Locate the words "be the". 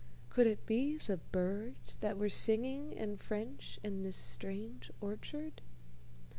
0.65-1.17